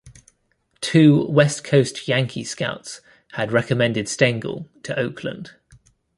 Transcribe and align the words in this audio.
Two 0.81 1.27
West 1.27 1.63
Coast 1.63 2.07
Yankee 2.07 2.43
scouts 2.43 3.01
had 3.33 3.51
recommended 3.51 4.09
Stengel 4.09 4.67
to 4.81 4.97
Oakland. 4.97 5.51